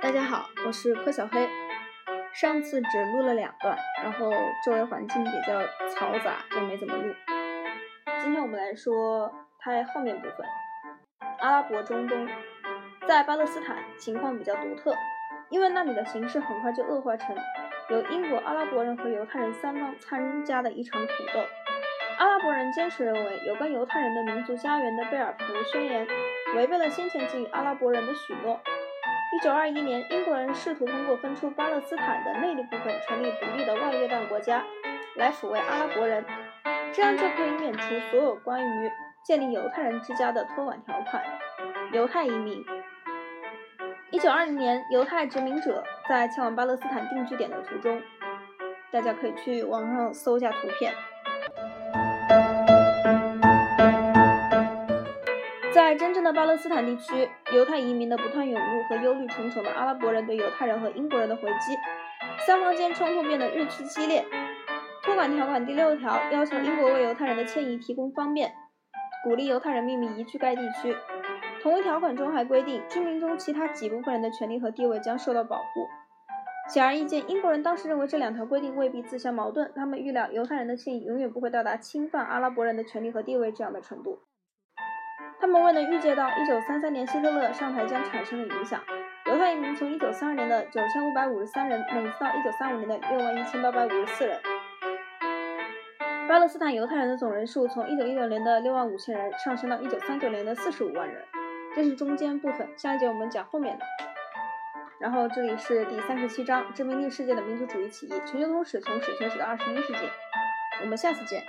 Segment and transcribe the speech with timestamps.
[0.00, 1.48] 大家好我是柯小黑。
[2.32, 4.30] 上次只录了两段，然后
[4.64, 7.12] 周围环境比较嘈杂，就没怎么录。
[8.20, 10.46] 今天我们来说它后面部分，
[11.40, 12.28] 阿拉伯中东。
[13.08, 14.94] 在巴勒斯坦情况比较独特，
[15.50, 17.34] 因为那里的形势很快就恶化成
[17.88, 21.44] 由英国、阿拉伯人和犹太人三方参加的一场土斗。
[22.18, 26.06] 阿拉伯人坚持认为，有关犹太人的民族家园的贝尔福宣言
[26.54, 28.60] 违背了先前给予阿拉伯人的许诺。
[29.30, 34.64] 一九二一年，英国人试图通过分出巴勒斯坦的内陆部分，成立独立的外约旦国家，
[35.16, 36.24] 来抚慰阿拉伯人，
[36.92, 38.90] 这样就可以免除所有关于
[39.24, 41.22] 建立犹太人之家的托管条款。
[41.92, 42.64] 犹太移民。
[44.10, 48.00] 一九二零年，犹太殖民者在前往巴勒斯坦定居点的途中，
[48.90, 50.94] 大家可以去网上搜一下图片。
[55.78, 61.72] 在真正的巴勒斯坦地区，犹太移民的不断涌入和忧虑重重的阿拉伯人对犹太人和英国人的回击，
[62.44, 64.26] 三方间冲突变得日趋激烈。
[65.04, 68.52] 托管条款第六条要求英国为犹太人的迁移提供方便，
[69.22, 70.96] 鼓励犹太人秘密移居该地区。
[71.62, 75.86] 同一条款中还规定，居民中其他几部分人的权利和地位将受到保护。
[76.68, 79.70] 显而易见，英国人当时认为这两条规定未必自相矛盾。
[79.76, 84.18] 他们预料犹太人的迁移永远不会到达侵犯阿拉伯人的权利和地位这样的程度。
[85.40, 88.80] 他们未能预见到1933年希特勒上台将产生的影响。
[89.26, 94.40] 犹太移民从1932年的9553人猛增到1935年的61854人。
[96.28, 101.24] 巴勒斯坦犹太人的总人数从1919年的6万5千人上升到1939年的45万人。
[101.74, 103.84] 这是中间部分，下一节我们讲后面的。
[104.98, 109.98] 然后这里是第三十七章：殖民地世界的民族主义起义——全球通史从史前史到二十一世纪。
[110.80, 111.44] 我们下次见。